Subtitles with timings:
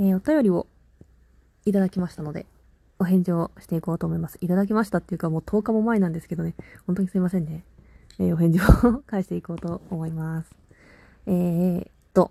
[0.00, 0.66] えー、お便りを
[1.64, 2.46] いただきましたので、
[3.00, 4.38] お返事をしていこうと思います。
[4.40, 6.54] いただきましたっていうかもう10日も前なんですけどね、
[6.86, 7.64] 本当にすいませんね。
[8.18, 10.50] えー、お返事を返していこうと思います。
[11.26, 12.30] えー、っと、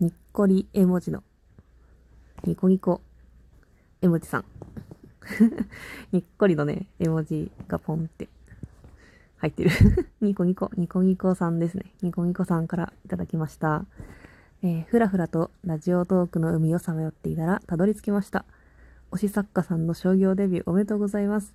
[0.00, 1.22] にっこり絵文字の、
[2.44, 3.00] ニコニコ
[4.00, 4.44] 絵文字さん。
[6.12, 8.28] にっこりのね、絵文字がポンって
[9.38, 9.70] 入ってる
[10.20, 11.92] ニコニコ、ニコニコさんですね。
[12.02, 13.84] ニコニコさんからいただきました。
[14.66, 18.44] えー、ふらふらとラジオトークの海をさまよっていたらたどり着きました。
[19.12, 21.54] 推し作家さんの商業デビューおめでとうございます。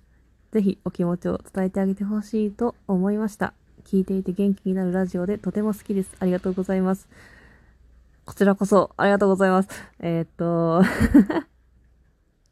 [0.50, 3.52] ぜひお気持ちを伝えてあげてほしいと思いました。
[3.84, 6.16] 聞いていて元気になるラジオでとても好きです。
[6.20, 7.06] ありがとうございます。
[8.24, 9.68] こちらこそありがとうございます。
[10.00, 10.82] えー、っと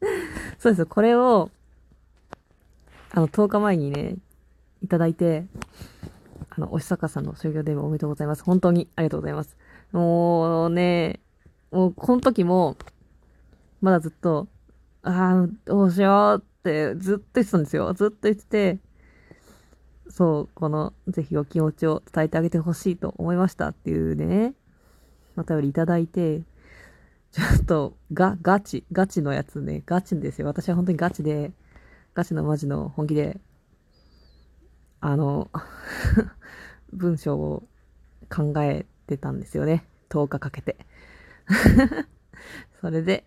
[0.61, 0.85] そうです。
[0.85, 1.49] これを、
[3.13, 4.17] あの、10日前にね、
[4.83, 5.47] いただいて、
[6.51, 8.43] あの、おしさかさんの商業デビューおめでとうございます。
[8.43, 9.57] 本当にありがとうございます。
[9.91, 11.19] もうね、
[11.71, 12.77] もうこの時も、
[13.81, 14.47] まだずっと、
[15.03, 17.93] ああ、どうしようってずっと言ってたんですよ。
[17.93, 18.77] ずっと言ってて、
[20.09, 24.53] そう、この、ぜひお気持ちを伝えてあげてほしいと思いましたっていうね、
[25.37, 26.41] お便りいただいて、
[27.31, 30.47] ちょっと、が、ガチ、ガチのやつね、ガチですよ。
[30.47, 31.53] 私は本当にガチで、
[32.13, 33.39] ガチのマジの本気で、
[34.99, 35.49] あの、
[36.91, 37.63] 文章を
[38.29, 39.85] 考えてたんですよね。
[40.09, 40.77] 10日かけて。
[42.81, 43.25] それで、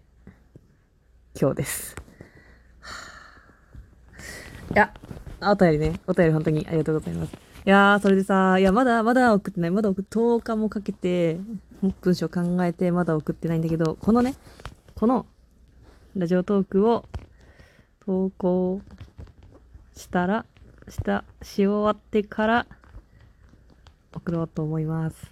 [1.41, 1.97] 今日です。
[4.72, 4.92] いや、
[5.41, 7.33] お便りね、お便り本当にありがとうございます。
[7.33, 7.36] い
[7.70, 9.70] やー、それでさ、いや、まだ、まだ送ってない。
[9.70, 11.39] まだ送っ、10日もかけて、
[12.00, 14.34] 文章考えて、まだ送ってないんだけど、このね、
[14.94, 15.27] この、
[16.16, 17.05] ラジオトークを
[18.05, 18.81] 投稿
[19.94, 20.44] したら、
[20.88, 22.66] した、し終わってから、
[24.15, 25.31] 送ろうと思います。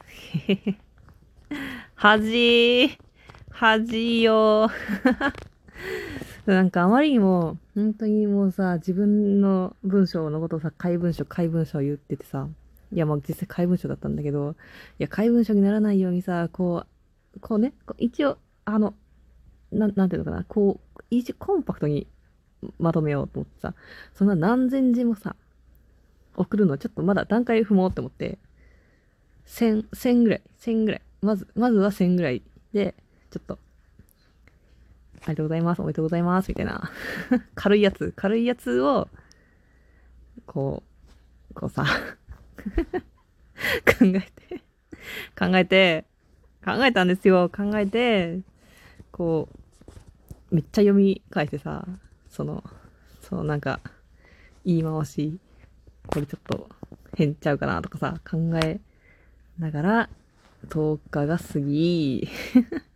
[1.95, 2.99] はじー、
[3.51, 4.71] はじーよ
[6.47, 12.49] なんかあまりにも、本当にもうさ、自分の文章のことをさ、怪文書、怪文書言っててさ、
[12.93, 14.57] いや、まあ実際怪文書だったんだけど、
[14.99, 16.85] いや、怪文書にならないようにさ、こ
[17.37, 18.95] う、こうね、一応、あの、
[19.71, 22.09] ななんていうのかな、こう、一応コンパクトに
[22.79, 23.75] まとめようと思ってさ、
[24.15, 25.37] そんな何千字もさ、
[26.37, 28.39] 送るのちょっとまだ段階踏もうって思って、
[29.45, 31.03] 千、千ぐらい、千ぐらい。
[31.21, 32.43] まず、まずは千ぐらい
[32.73, 32.95] で、
[33.31, 33.59] ちょっと、あ
[35.21, 36.91] りがとうございます、おめでとうございます、みたいな。
[37.55, 39.09] 軽いやつ、軽いやつを、
[40.47, 40.83] こ
[41.51, 41.85] う、こうさ、
[43.87, 44.63] 考えて、
[45.39, 46.05] 考えて、
[46.65, 47.51] 考えたんですよ。
[47.51, 48.41] 考えて、
[49.11, 49.49] こ
[50.51, 51.87] う、めっちゃ読み返してさ、
[52.29, 52.65] その、
[53.21, 53.81] そのなんか、
[54.65, 55.39] 言い回し、
[56.07, 56.69] これちょっと
[57.17, 58.81] 変ちゃうかなとかさ、考え
[59.59, 60.11] ながら、
[60.69, 62.29] 10日が過ぎ、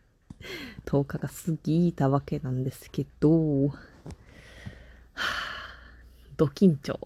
[0.86, 3.74] 10日が過ぎたわけなんですけど、はぁ、
[6.36, 6.98] ド緊張。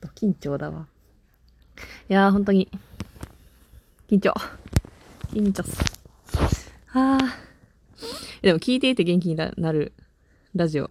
[0.00, 0.86] ド緊張だわ。
[2.08, 2.70] いやー、本当に、
[4.08, 4.32] 緊張。
[5.32, 6.72] 緊張す。
[6.86, 7.48] はぁ。
[8.42, 9.92] でも聞いていて元気になる
[10.54, 10.88] ラジオ。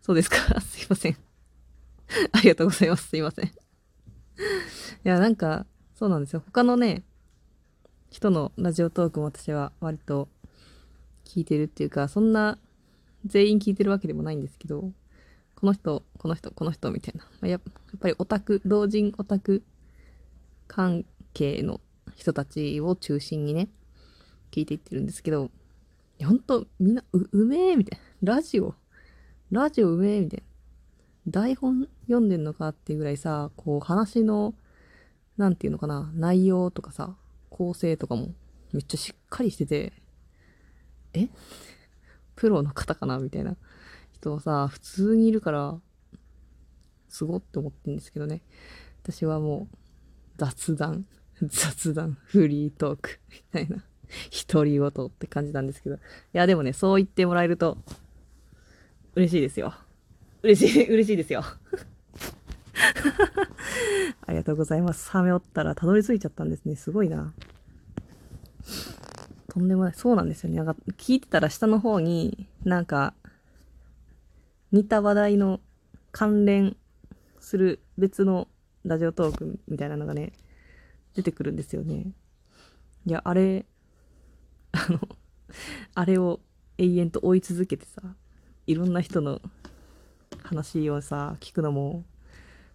[0.00, 1.16] そうですか すいません。
[2.32, 3.08] ありがとうございます。
[3.08, 3.46] すいません。
[3.46, 3.50] い
[5.02, 6.42] や、なんか、そうなんですよ。
[6.44, 7.04] 他のね、
[8.10, 10.28] 人のラジオトークも私は割と
[11.24, 12.58] 聞いてるっていうか、そんな
[13.24, 14.90] 全員聞いてるわけでもないんですけど、
[15.54, 17.26] この人、この人、この人みたいな。
[17.40, 17.60] ま、やっ
[18.00, 19.62] ぱりオタク、同人オタク
[20.66, 21.80] 関係の
[22.16, 23.68] 人たちを中心にね、
[24.50, 25.50] 聞いていってるんですけど、
[26.22, 28.34] ほんと、みんな、う、うめえみたいな。
[28.34, 28.74] ラジオ、
[29.50, 30.42] ラジオうめえみたい
[31.26, 31.30] な。
[31.30, 34.54] 台本読んでんのかっていうぐらいさ、こう話の、
[35.36, 37.16] なんていうのかな、内容とかさ、
[37.50, 38.34] 構成とかも
[38.72, 39.92] めっちゃしっかりしてて、
[41.12, 41.28] え？
[42.36, 43.56] プロの方かなみたいな
[44.12, 45.78] 人はさ、普通にいるから、
[47.08, 48.42] すごって思ってるんですけどね。
[49.04, 49.76] 私はもう、
[50.36, 51.06] 雑談、
[51.40, 53.84] 雑談、フリートーク、みたいな、
[54.52, 55.96] 独り言って感じなんですけど。
[55.96, 55.98] い
[56.32, 57.78] や、でもね、そう言ってもらえると、
[59.14, 59.74] 嬉しいですよ。
[60.42, 61.44] 嬉しい、嬉しいですよ。
[64.26, 65.04] ありがとうございます。
[65.04, 66.76] サメおったらたどり着いちゃったんですね。
[66.76, 67.32] すごいな。
[69.48, 69.94] とんでもない。
[69.94, 70.56] そうなんですよね。
[70.56, 73.14] なんか聞いてたら下の方になんか
[74.72, 75.60] 似た話題の
[76.10, 76.76] 関連
[77.40, 78.48] する別の
[78.84, 80.32] ラジオトークみたいなのがね、
[81.14, 82.12] 出てくるんですよね。
[83.06, 83.66] いや、あれ、
[84.72, 85.00] あの、
[85.94, 86.40] あれを
[86.78, 88.02] 永遠と追い続けてさ、
[88.66, 89.40] いろんな人の
[90.42, 92.04] 話をさ聞くのも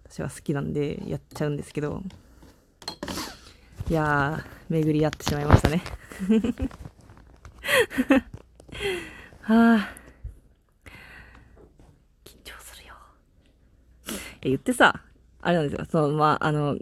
[0.10, 2.02] 私は好きなんでやっちゃうんですけど
[3.90, 5.82] いやー巡り合ってしまいましたね。
[9.42, 9.90] はあ。
[12.24, 12.94] 緊張するよ。
[14.42, 15.02] え、言ってさ、
[15.42, 15.86] あれなんですよ。
[15.90, 16.78] その、まあ、あの、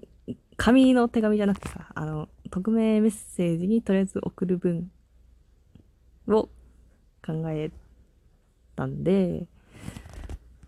[0.58, 4.92] 紙の手紙じゃなくてさ、あの、匿名メッセージにとりあえず送る文
[6.28, 6.50] を
[7.26, 7.72] 考え
[8.76, 9.48] たんで、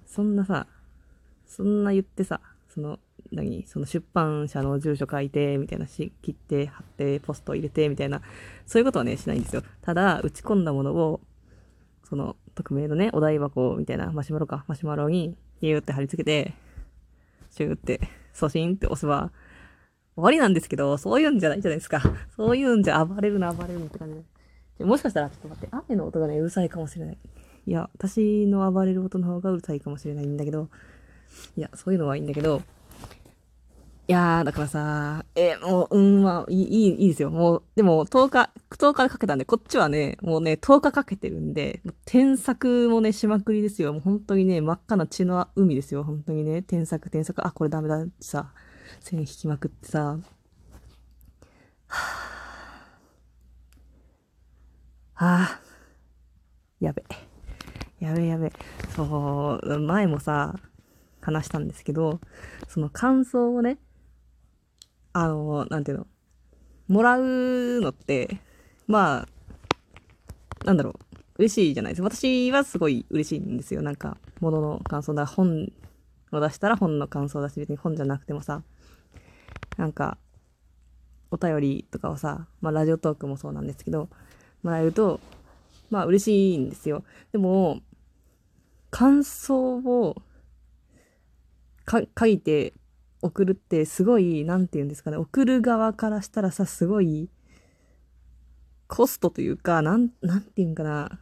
[0.06, 0.68] そんなさ、
[1.46, 3.00] そんな言ってさ、その、
[3.32, 3.66] 何？
[3.68, 8.22] その出版社の住所書いて、みたいなし、切って、貼って、ポスト入れて、みたいな、
[8.66, 9.64] そういうことはね、しないんですよ。
[9.82, 11.20] ただ、打ち込んだものを、
[12.08, 16.54] その、匿名のね、お台箱みたいな、マシュマロか、マシュマロに、ギューって貼り付けて、
[17.50, 18.02] シューって、
[18.34, 19.32] 送信って押せば、
[20.16, 22.02] 終わりなんですけど、そういうんじゃないじゃないですか。
[22.36, 24.22] そういうんじゃ暴れるな、暴れるって感じ
[24.78, 24.86] で。
[24.86, 27.18] もしかしたら、ちょっと待って、雨の音がね、うるさいかもしれない。
[27.66, 30.70] いや、私の暴れる音の方がうるさいかもしれないんだけど、
[31.58, 32.62] いや、そういうのはいいんだけど、
[34.10, 37.30] いやー、だからさ、えもう、うん、まあ、いい、いいですよ。
[37.30, 43.94] もう、でも、10日、10日かけたんで、こっちはね、もうね、10日かけてるんで、添削もね、しまくりですよ。
[43.94, 46.04] もう本当にね、真っ赤な血の海ですよ。
[46.04, 48.52] 本当にね、添削、添削、あ、これダメだって、さ、
[49.00, 50.18] 線引きまくってさ、
[51.86, 55.62] はぁ、あ、
[56.80, 57.04] やべ。
[58.00, 58.52] やべやべ。
[58.96, 60.56] そう、前もさ、
[61.22, 62.20] 話したんですけど、
[62.68, 63.78] その感想をね、
[65.14, 66.08] あの、なんていうの、
[66.88, 68.40] もらうのって、
[68.88, 70.94] まあ、なんだろう、
[71.40, 72.10] 嬉しいじゃないですか。
[72.10, 73.82] 私はすごい嬉しいんですよ。
[73.82, 75.26] なんか、ものの感想だ。
[75.26, 75.72] 本
[76.32, 78.64] を出したら本の感想だし、別に本じゃなくてもさ、
[79.78, 80.18] なんか、
[81.32, 84.10] お便りとかをさ、まあラジオトークもそうなんですけど、
[84.64, 85.20] もらえると、
[85.90, 87.04] まあ嬉しいんですよ。
[87.32, 87.82] でも、
[88.90, 90.22] 感想を
[91.90, 92.74] か書いて
[93.24, 97.30] 送るってすごい、なんて言うんですかね、送る側からしたらさ、すごい、
[98.88, 101.20] コストというか、なん、なんて言うんかな、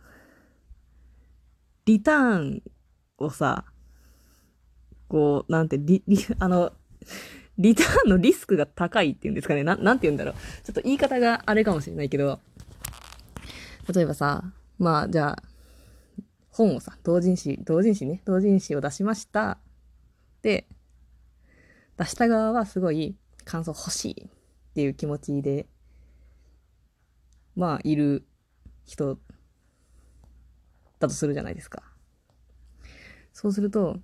[1.86, 2.64] リターン
[3.18, 3.64] をさ、
[5.08, 6.74] こう、なんて、リ、リ、あの、
[7.58, 9.64] リターンのリスクが高いっていうんですかね。
[9.64, 10.34] な、なんて言うんだろう。
[10.66, 12.42] ちょっと言い方があれかもしれないけど、
[13.94, 14.44] 例えばさ、
[14.78, 15.44] まあ、じゃあ、
[16.50, 19.60] 本をさ、同人誌、同人誌ね、同人誌を出しました。
[20.42, 20.68] で、
[21.98, 24.30] 出した側はすごい感想欲しいっ
[24.76, 25.68] ていう気持ちで、
[27.56, 28.28] まあ、いる
[28.86, 29.18] 人
[31.00, 31.84] だとするじゃないですか。
[33.34, 33.98] そうすると、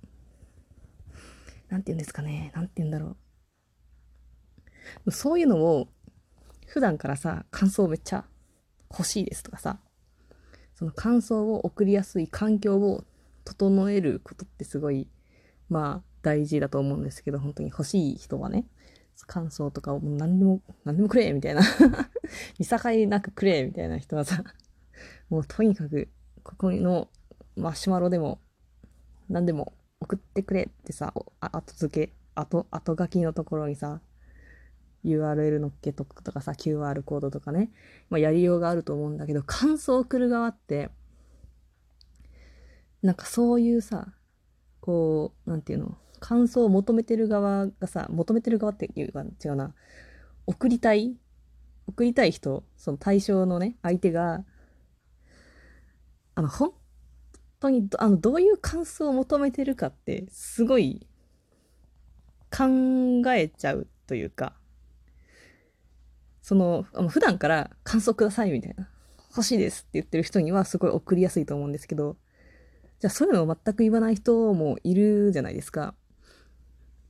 [1.68, 3.16] なんて言うんですかね、なんて言うんだろ
[5.06, 5.10] う。
[5.10, 5.88] そういうのを、
[6.66, 8.24] 普段からさ、感想めっちゃ
[8.90, 9.78] 欲しいですとかさ、
[10.74, 13.04] その感想を送りやすい環境を
[13.44, 15.08] 整えることってすごい、
[15.68, 18.66] まあ、大事だと思うんですけど、本当に欲しい人はね、
[19.26, 21.62] 感想とかをもう何でも、何でもくれみたいな。
[22.58, 22.78] 見境
[23.08, 24.42] なくくれみたいな人はさ、
[25.28, 26.08] もうとにかく、
[26.42, 27.08] ここの
[27.56, 28.40] マシュマロでも、
[29.28, 34.00] 何でも送ってくれってさ、後付け、後、後書きのところにさ、
[35.04, 37.70] URL 乗っけとくとかさ、QR コードとかね、
[38.08, 40.90] まあ、やりようがあると思うんだけど、感想を送る側って、
[43.02, 44.14] なんかそういうさ、
[44.80, 49.74] こう、なんていうの、感想を求めてる側がさ、求めてる側っていうか違うな。
[50.46, 51.14] 送りたい？
[51.86, 54.42] 送りたい人、その対象のね、相手が、
[56.34, 56.72] あの、本
[57.60, 61.06] 当にあの、どういう感想を求めてるかって、すごい
[62.50, 62.64] 考
[63.34, 64.54] えちゃうというか、
[66.40, 68.88] その、普段から感想くださいみたいな、
[69.28, 72.16] 欲しいですって言ってる人にはすごい送りやすいと思うんですけど、
[72.98, 75.94] じゃあそういうのを全く言わない人もいるじゃないですか。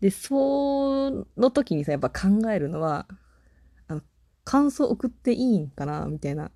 [0.04, 3.06] で、その時にさ、やっぱ考えるのは、
[3.88, 4.02] あの、
[4.44, 6.50] 感想送っていいんかなみたいな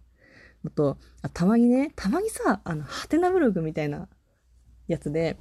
[0.64, 4.06] のと、あたまにね、たまにさ、あの、ハテナブログみたいな
[4.86, 5.38] やつで、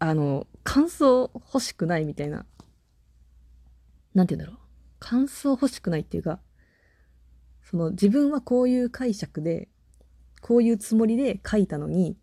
[0.00, 2.44] あの、感想欲しくないみたいな、
[4.12, 4.66] なんて言うんだろう。
[4.98, 6.40] 感想欲しくないっていうか、
[7.62, 9.68] その自分はこういう解釈で、
[10.40, 12.18] こういうつもりで書いたのに、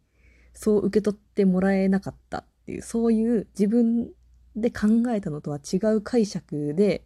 [0.51, 4.11] そう受け取ってもらえなかったっていう、そういう自分
[4.55, 7.03] で考えたのとは違う解釈で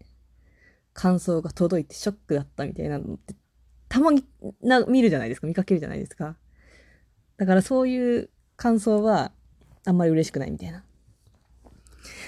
[0.94, 3.36] 感想が届いてショックだったみたいなのって
[3.90, 4.24] たまに
[4.62, 5.48] な見るじゃないですか。
[5.48, 6.36] 見かけるじゃないですか。
[7.38, 9.32] だからそういう感想は
[9.86, 10.84] あんまり嬉しくないみたいな。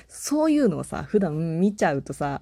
[0.07, 2.41] そういうのをさ普段見ちゃうとさ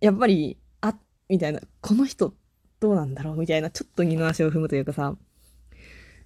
[0.00, 0.94] やっぱりあ
[1.28, 1.60] みたいな。
[1.80, 2.34] この人
[2.80, 5.16] どうなんだろうみたいなちょっと二の足を踏むというかさ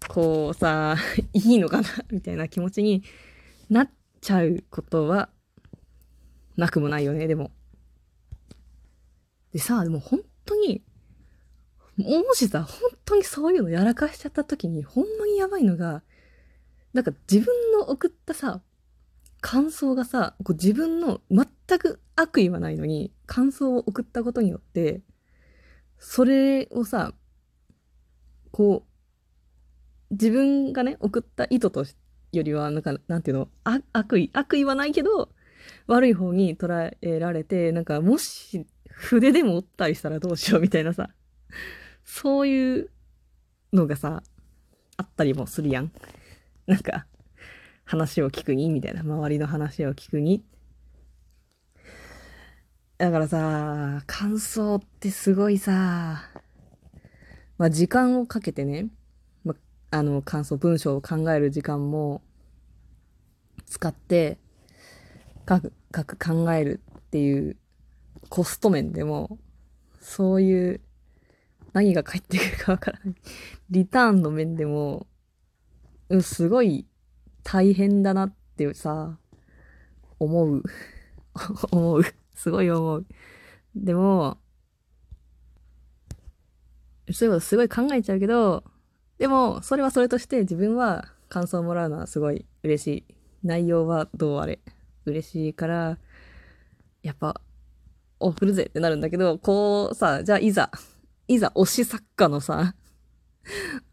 [0.08, 0.96] こうさ
[1.32, 3.02] いいのかなみたいな気持ちに
[3.70, 3.90] なっ
[4.20, 5.28] ちゃうことは
[6.58, 7.52] なくもないよね、でも。
[9.52, 10.82] でさ、でも本当に、
[11.96, 16.02] もしさ、本当にそういうのやらかしちゃった時に、ほんまにやばいのが、
[16.92, 18.60] なんか自分の送ったさ、
[19.40, 21.46] 感想がさ、こう自分の全
[21.78, 25.02] く悪意はないのに、感想を送ったことによって、
[25.98, 27.14] それをさ、
[28.50, 28.84] こ
[30.10, 31.84] う、自分がね、送った意図と
[32.32, 33.48] よりは、なんか、なんていうの、
[33.92, 35.30] 悪意、悪意はないけど、
[35.86, 41.10] 悪い方に捉えられて、なんか、もし、筆でも折ったりしたらどうしようみたいなさ、
[42.04, 42.90] そういう
[43.72, 44.22] のがさ、
[44.96, 45.92] あったりもするやん。
[46.66, 47.06] なんか、
[47.84, 49.00] 話を聞くにみたいな。
[49.00, 50.44] 周りの話を聞くに。
[52.98, 56.20] だからさ、感想ってすごいさ、
[57.56, 58.88] まあ時間をかけてね、
[59.44, 59.54] ま
[59.90, 62.22] あの感想、文章を考える時間も
[63.66, 64.38] 使って、
[65.48, 67.56] 書く、書く、考えるっていう
[68.28, 69.38] コスト面でも、
[70.00, 70.80] そういう
[71.72, 73.14] 何が返ってくるかわからない。
[73.70, 75.06] リターンの面でも、
[76.08, 76.86] うん、すごい
[77.42, 79.18] 大変だなってさ、
[80.18, 80.62] 思う。
[81.70, 82.02] 思う。
[82.34, 83.06] すごい思う。
[83.74, 84.38] でも、
[87.12, 88.64] そういうことすごい考えちゃうけど、
[89.18, 93.14] でも、それはそれとして自分は感想をもらうのはすごい嬉しい。
[93.44, 94.60] 内容はどうあれ。
[95.08, 95.98] 嬉しいから、
[97.02, 97.40] やっぱ、
[98.20, 100.70] 送るぜってなるんだけど、こうさ、じゃあいざ、
[101.28, 102.74] いざ推し作家のさ、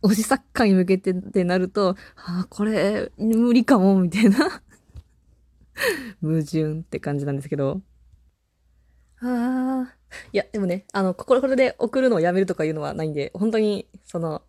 [0.02, 4.62] 推し作家に向けてってなると、ああ、これ、無理かも、みたいな。
[6.22, 7.82] 矛盾って感じなんですけど。
[9.22, 9.96] ああ、
[10.32, 14.44] いや、でもね、あの、これ、これで送るのをやめるとかいうのはないんで、本当に、その、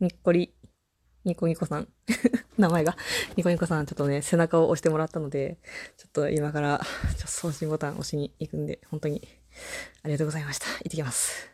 [0.00, 0.52] にっこり、
[1.26, 1.88] ニコニコさん、
[2.56, 2.96] 名前が、
[3.36, 5.58] ニコニコさん、ちょっとね、背中を押してもらったので、
[5.98, 9.26] ちょっと今から、ちょっと送信ボタン押しに行くんで、本当に、
[10.04, 10.66] ありがとうございました。
[10.66, 11.44] 行ってきます。